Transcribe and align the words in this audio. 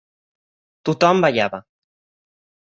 Tothom 0.89 1.23
ballava. 1.27 1.63